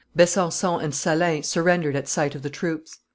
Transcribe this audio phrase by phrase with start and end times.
[0.17, 2.97] Besancon and Salins surrendered at sight of the troops.